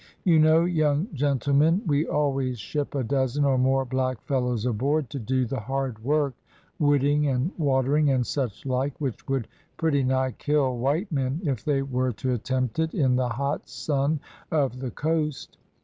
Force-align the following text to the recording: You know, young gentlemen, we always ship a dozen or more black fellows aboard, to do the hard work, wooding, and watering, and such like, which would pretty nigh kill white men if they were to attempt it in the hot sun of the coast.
You 0.23 0.39
know, 0.39 0.65
young 0.65 1.09
gentlemen, 1.13 1.83
we 1.85 2.07
always 2.07 2.57
ship 2.57 2.95
a 2.95 3.03
dozen 3.03 3.45
or 3.45 3.59
more 3.59 3.85
black 3.85 4.19
fellows 4.23 4.65
aboard, 4.65 5.11
to 5.11 5.19
do 5.19 5.45
the 5.45 5.59
hard 5.59 6.03
work, 6.03 6.33
wooding, 6.79 7.27
and 7.27 7.51
watering, 7.59 8.09
and 8.09 8.25
such 8.25 8.65
like, 8.65 8.99
which 8.99 9.27
would 9.27 9.47
pretty 9.77 10.01
nigh 10.01 10.31
kill 10.31 10.75
white 10.79 11.11
men 11.11 11.39
if 11.43 11.63
they 11.63 11.83
were 11.83 12.13
to 12.13 12.33
attempt 12.33 12.79
it 12.79 12.95
in 12.95 13.15
the 13.15 13.29
hot 13.29 13.69
sun 13.69 14.19
of 14.51 14.79
the 14.79 14.89
coast. 14.89 15.59